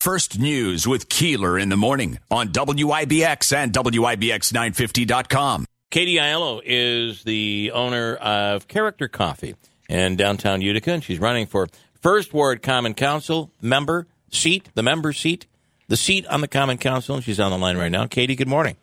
[0.00, 5.66] First News with Keeler in the morning on WIBX and WIBX950.com.
[5.90, 9.56] Katie Aiello is the owner of Character Coffee
[9.90, 11.68] in downtown Utica, and she's running for
[12.00, 15.46] First Ward Common Council member seat, the member seat,
[15.88, 17.16] the seat on the Common Council.
[17.16, 18.06] And she's on the line right now.
[18.06, 18.76] Katie, good morning.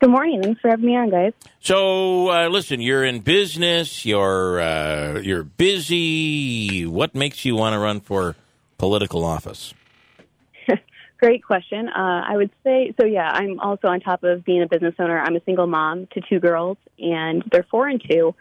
[0.00, 0.42] Good morning.
[0.42, 1.34] Thanks for having me on, guys.
[1.60, 4.06] So, uh, listen, you're in business.
[4.06, 6.86] You're uh, you're busy.
[6.86, 8.34] What makes you want to run for
[8.78, 9.74] political office?
[11.22, 11.88] Great question.
[11.88, 13.06] Uh, I would say so.
[13.06, 15.20] Yeah, I'm also on top of being a business owner.
[15.20, 18.34] I'm a single mom to two girls, and they're four and two.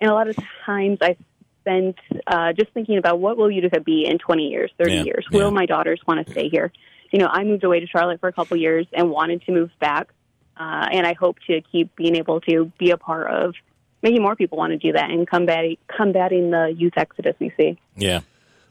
[0.00, 1.18] And a lot of times, I
[1.60, 5.26] spent uh, just thinking about what will Utica be in 20 years, 30 Yeah, years.
[5.30, 5.38] yeah.
[5.40, 6.72] Will my daughters want to stay here?
[7.10, 9.70] You know, I moved away to Charlotte for a couple years and wanted to move
[9.78, 10.08] back,
[10.56, 13.54] uh, and I hope to keep being able to be a part of
[14.02, 17.78] making more people want to do that and combating combating the youth exodus we see.
[17.94, 18.20] Yeah.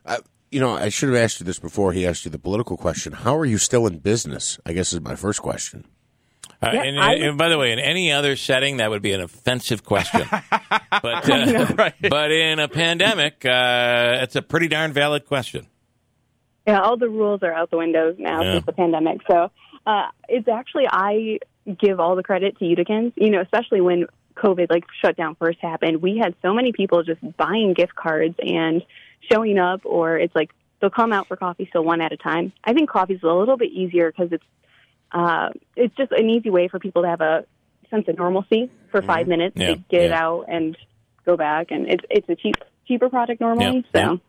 [0.03, 0.17] I,
[0.51, 3.13] you know, I should have asked you this before he asked you the political question.
[3.13, 4.59] How are you still in business?
[4.65, 5.85] I guess is my first question.
[6.61, 9.13] Uh, Yeah, and, I- and by the way, in any other setting, that would be
[9.13, 10.27] an offensive question.
[11.01, 15.67] but uh, but in a pandemic, uh, it's a pretty darn valid question.
[16.67, 18.53] Yeah, all the rules are out the window now Yeah.
[18.55, 19.21] since the pandemic.
[19.29, 19.49] So
[19.87, 21.39] uh, it's actually I
[21.79, 23.13] give all the credit to Uticans.
[23.15, 27.21] You know, especially when COVID like shutdown first happened, we had so many people just
[27.37, 28.83] buying gift cards and
[29.29, 32.53] showing up, or it's like they'll come out for coffee so one at a time.
[32.63, 34.43] I think coffee's a little bit easier because it's
[35.11, 37.45] uh, it's just an easy way for people to have a
[37.89, 39.61] sense of normalcy for five minutes Mm-hmm.
[39.69, 40.23] Yeah, to get yeah.
[40.23, 40.77] out and
[41.25, 42.55] go back, and it's it's a cheap
[42.87, 43.85] cheaper product normally.
[43.93, 44.19] Yeah, so.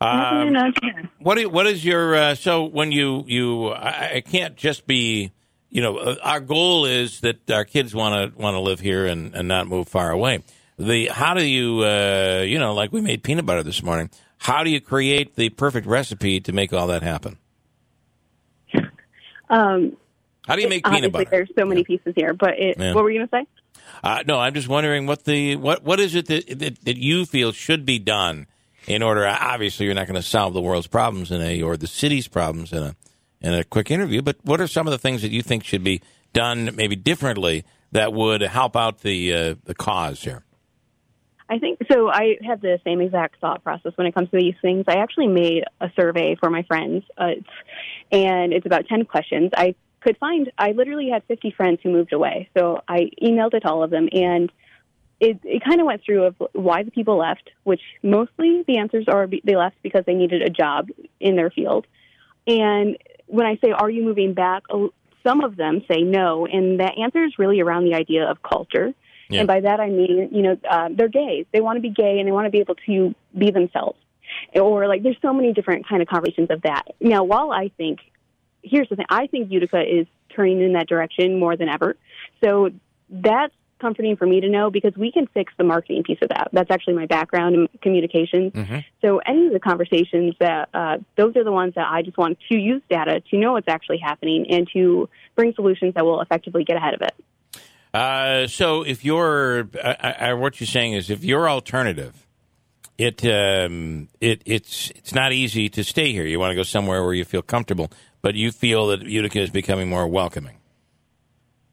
[0.00, 4.16] Um, nothing in a- What i- what is your uh, so when you you I,
[4.16, 5.30] I can't just be
[5.70, 9.06] you know uh, our goal is that our kids want to want to live here
[9.06, 10.42] and, and not move far away.
[10.78, 14.10] The how do you uh, you know like we made peanut butter this morning.
[14.38, 17.38] How do you create the perfect recipe to make all that happen?
[19.50, 19.96] Um,
[20.46, 21.28] How do you make peanut butter?
[21.30, 22.94] there's so many pieces here, but it, Yeah.
[22.94, 23.80] what were you going to say?
[24.02, 27.26] Uh, no, I'm just wondering what the what what is it that, that that you
[27.26, 28.46] feel should be done
[28.86, 29.26] in order.
[29.26, 32.72] Obviously, you're not going to solve the world's problems in a or the city's problems
[32.72, 32.96] in a
[33.42, 34.22] in a quick interview.
[34.22, 36.00] But what are some of the things that you think should be
[36.32, 40.42] done maybe differently that would help out the uh, the cause here?
[41.54, 42.10] I think so.
[42.10, 44.86] I have the same exact thought process when it comes to these things.
[44.88, 47.34] I actually made a survey for my friends, uh,
[48.10, 49.52] and it's about 10 questions.
[49.56, 52.48] I could find, I literally had 50 friends who moved away.
[52.58, 54.50] So I emailed it to all of them, and
[55.20, 59.04] it, it kind of went through of why the people left, which mostly the answers
[59.06, 60.88] are they left because they needed a job
[61.20, 61.86] in their field.
[62.48, 64.64] And when I say, are you moving back?
[65.24, 68.92] Some of them say no, and that answer is really around the idea of culture.
[69.28, 69.40] Yeah.
[69.40, 71.46] And by that I mean, you know, uh, they're gays.
[71.52, 73.98] They want to be gay and they want to be able to be themselves.
[74.54, 76.84] Or like, there's so many different kind of conversations of that.
[77.00, 78.00] Now, while I think,
[78.62, 81.96] here's the thing, I think Utica is turning in that direction more than ever.
[82.42, 82.70] So
[83.08, 86.48] that's comforting for me to know because we can fix the marketing piece of that.
[86.52, 88.52] That's actually my background in communications.
[89.02, 92.38] So any of the conversations that uh, those are the ones that I just want
[92.48, 96.64] to use data to know what's actually happening and to bring solutions that will effectively
[96.64, 97.14] get ahead of it.
[97.94, 102.26] Uh, so if you're, I, I, what you're saying is, if you're alternative,
[102.98, 106.24] it um, it it's it's not easy to stay here.
[106.26, 107.90] You want to go somewhere where you feel comfortable,
[108.20, 110.56] but you feel that Utica is becoming more welcoming.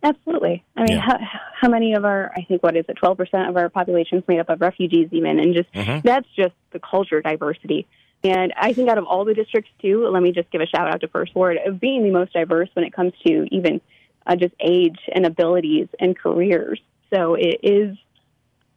[0.04, 0.64] Absolutely.
[0.76, 1.02] I mean, Yeah.
[1.02, 1.18] how,
[1.62, 4.40] how many of our, I think, what is it, 12% of our population is made
[4.40, 6.02] up of refugees, even, and just Mhm.
[6.02, 7.86] that's just the culture diversity.
[8.24, 10.92] And I think out of all the districts, too, let me just give a shout
[10.92, 13.80] out to First Ward of being the most diverse when it comes to even
[14.26, 16.80] uh, just age and abilities and careers.
[17.14, 17.98] So it is,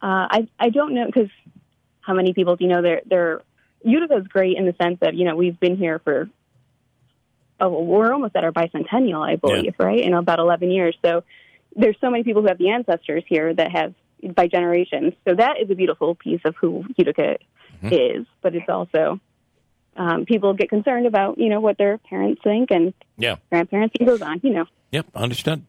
[0.02, 1.30] uh, I, I don't know, because
[2.00, 3.42] how many people do you know they're, they're,
[3.82, 6.28] Utica is great in the sense that, you know, we've been here for
[7.60, 10.00] oh, we're almost at our bicentennial, I believe, right?
[10.00, 10.96] In about 11 years.
[11.04, 11.22] So
[11.76, 13.94] there's so many people who have the ancestors here that have
[14.34, 15.12] by generations.
[15.26, 17.36] So that is a beautiful piece of who Utica
[17.82, 19.20] is, but it's also
[19.96, 23.36] um, people get concerned about, you know, what their parents think and Yeah.
[23.50, 24.66] grandparents and goes on, you know.
[24.92, 25.06] Yep.
[25.14, 25.62] Understood.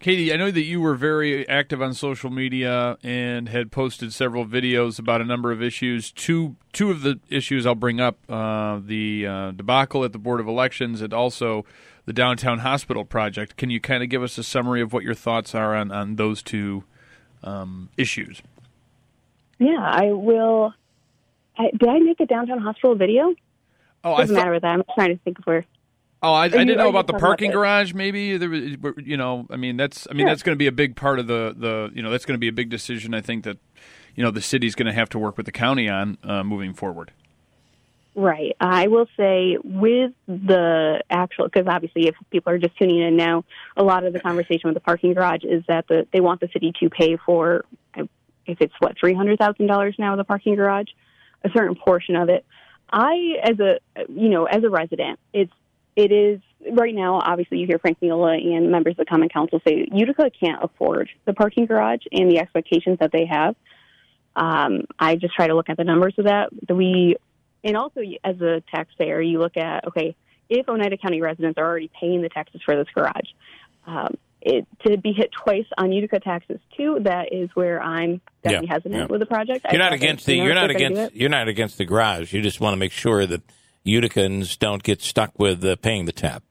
[0.00, 4.44] Katie, I know that you were very active on social media and had posted several
[4.44, 6.10] videos about a number of issues.
[6.10, 10.40] Two two of the issues I'll bring up: uh, the uh, debacle at the Board
[10.40, 11.64] of Elections, and also
[12.04, 13.56] the downtown hospital project.
[13.56, 16.16] Can you kind of give us a summary of what your thoughts are on on
[16.16, 16.82] those two
[17.44, 18.42] um, issues?
[19.60, 20.74] Yeah, I will.
[21.56, 23.36] I, did I make a downtown hospital video?
[24.04, 24.40] Oh, I Doesn't thought.
[24.42, 24.68] matter with that.
[24.68, 25.64] I'm trying to think of where.
[26.24, 27.94] Oh, I, I didn't know about the talking about parking garage.
[27.94, 28.62] Maybe there was,
[29.04, 30.30] you know, I mean, that's, I mean, Sure.
[30.30, 32.40] that's going to be a big part of the, the, you know, that's going to
[32.40, 33.12] be a big decision.
[33.12, 33.58] I think that,
[34.14, 36.74] you know, the city's going to have to work with the county on uh, moving
[36.74, 37.12] forward.
[38.14, 38.54] Right.
[38.60, 43.44] I will say with the actual, because obviously if people are just tuning in now,
[43.76, 46.48] a lot of the conversation with the parking garage is that the, they want the
[46.52, 47.64] city to pay for,
[47.96, 50.88] if it's what, $300,000 now, the parking garage,
[51.42, 52.44] a certain portion of it.
[52.92, 53.78] I, as a,
[54.08, 55.52] you know, as a resident, it's,
[55.96, 56.40] it is
[56.70, 60.30] right now, obviously you hear Frank Meola and members of the Common Council say Utica
[60.30, 63.56] can't afford the parking garage and the expectations that they have.
[64.34, 66.50] Um, I just try to look at the numbers of that.
[66.68, 67.16] We
[67.64, 70.16] and also, as a taxpayer, you look at okay,
[70.48, 73.28] if Oneida County residents are already paying the taxes for this garage,
[73.86, 78.68] um, it, to be hit twice on Utica taxes too, that is where I'm definitely
[78.68, 79.06] yeah, hesitant yeah.
[79.06, 79.66] with the project.
[79.70, 80.34] You're I not against the.
[80.34, 81.14] You're not against.
[81.14, 82.32] You're not against the garage.
[82.32, 83.42] You just want to make sure that
[83.86, 86.42] Uticans don't get stuck with uh, paying the tab.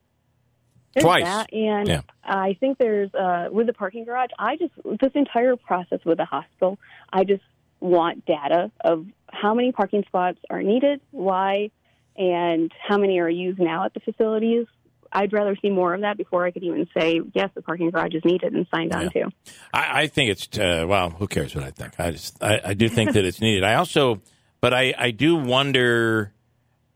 [0.94, 1.24] There's twice.
[1.24, 2.02] That, and yeah.
[2.24, 4.30] I think there's uh, with the parking garage.
[4.40, 6.80] I just this entire process with the hospital.
[7.12, 7.44] I just
[7.80, 11.72] want data of how many parking spots are needed, why,
[12.16, 14.68] and how many are used now at the facilities.
[15.12, 18.14] I'd rather see more of that before I could even say yes, the parking garage
[18.14, 19.30] is needed and signed on to.
[19.74, 22.00] I, I think it's uh, well, who cares what I think?
[22.00, 23.64] I just I, I do think that it's needed.
[23.64, 24.22] I also,
[24.60, 26.34] but I I do wonder.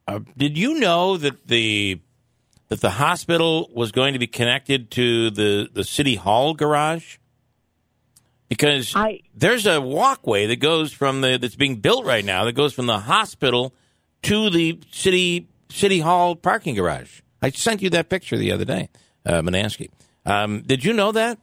[0.08, 2.00] Uh, did you know that the
[2.70, 7.18] that the hospital was going to be connected to the the city hall garage?
[8.50, 12.54] because I, there's a walkway that goes from the that's being built right now that
[12.54, 13.74] goes from the hospital
[14.24, 17.22] to the city city hall parking garage.
[17.46, 18.90] I sent you that picture the other day,
[19.24, 19.92] uh, Manansky.
[20.26, 21.38] Um, did you know that?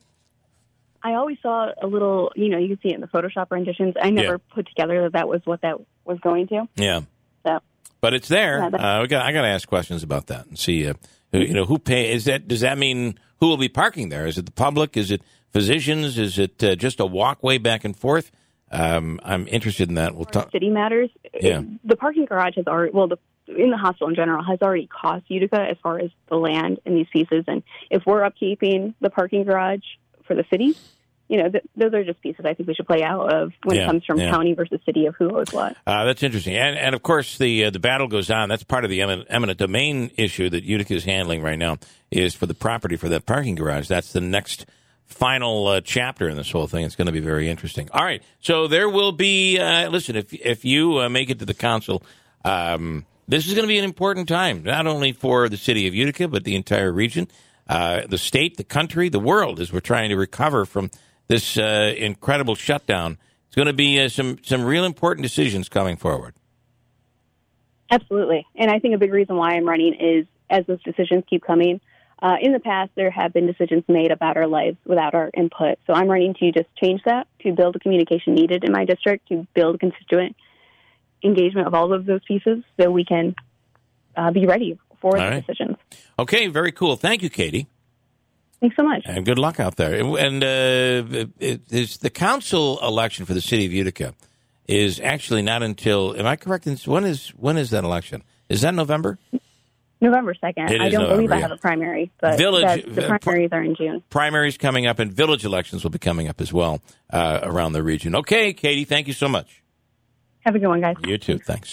[1.00, 3.94] I always saw a little, you know, you can see it in the Photoshop renditions.
[4.00, 4.54] I never yeah.
[4.54, 6.68] put together that that was what that was going to.
[6.74, 7.02] Yeah.
[7.46, 7.60] So,
[8.00, 8.58] but it's there.
[8.58, 10.94] Yeah, uh, got, I got to ask questions about that and see, uh,
[11.30, 12.12] who, you know, who pay.
[12.12, 14.26] Is that does that mean who will be parking there?
[14.26, 14.96] Is it the public?
[14.96, 16.18] Is it physicians?
[16.18, 18.32] Is it uh, just a walkway back and forth?
[18.72, 20.16] Um, I'm interested in that.
[20.16, 20.50] We'll talk.
[20.50, 21.10] City matters.
[21.40, 21.62] Yeah.
[21.84, 23.18] The parking garage has already, well, the,
[23.56, 26.94] in the hospital in general, has already cost Utica as far as the land in
[26.94, 27.44] these pieces.
[27.46, 29.84] And if we're upkeeping the parking garage
[30.26, 30.76] for the city,
[31.32, 33.76] you know, th- those are just pieces I think we should play out of when
[33.76, 34.30] yeah, it comes from yeah.
[34.30, 35.76] county versus city of who owes what.
[35.86, 38.50] Uh, that's interesting, and and of course the uh, the battle goes on.
[38.50, 41.78] That's part of the eminent, eminent domain issue that Utica is handling right now
[42.10, 43.88] is for the property for that parking garage.
[43.88, 44.66] That's the next
[45.06, 46.84] final uh, chapter in this whole thing.
[46.84, 47.88] It's going to be very interesting.
[47.92, 49.58] All right, so there will be.
[49.58, 52.02] Uh, listen, if if you uh, make it to the council,
[52.44, 55.94] um, this is going to be an important time, not only for the city of
[55.94, 57.28] Utica, but the entire region,
[57.68, 60.90] uh, the state, the country, the world, as we're trying to recover from
[61.28, 63.18] this uh, incredible shutdown.
[63.46, 66.34] It's going to be uh, some some real important decisions coming forward.
[67.90, 71.44] Absolutely, and I think a big reason why I'm running is as those decisions keep
[71.44, 71.80] coming
[72.22, 75.78] uh, in the past, there have been decisions made about our lives without our input.
[75.88, 79.28] So I'm running to just change that, to build the communication needed in my district,
[79.28, 80.36] to build constituent
[81.24, 83.34] engagement of all of those pieces so we can
[84.16, 85.46] uh, be ready for all the right.
[85.46, 85.76] decisions.
[86.18, 86.96] Okay, very cool.
[86.96, 87.66] Thank you, Katie.
[88.60, 89.02] Thanks so much.
[89.06, 89.94] And good luck out there.
[89.94, 94.14] And uh, is the council election for the city of Utica
[94.68, 96.16] is actually not until.
[96.16, 96.66] Am I correct?
[96.86, 98.22] When is when is that election?
[98.48, 99.18] Is that November?
[100.00, 100.52] November 2nd.
[100.58, 103.76] I don't November, believe I have a primary, but village, the uh, primaries are in
[103.76, 104.02] June.
[104.10, 107.84] Primaries coming up, and village elections will be coming up as well uh, around the
[107.84, 108.16] region.
[108.16, 109.61] Okay, Katie, thank you so much.
[110.44, 110.96] Have a good one, guys.
[111.06, 111.38] You too.
[111.38, 111.70] Thanks.